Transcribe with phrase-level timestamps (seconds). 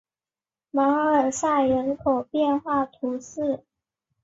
[0.71, 3.63] 马尔赛人口变化图示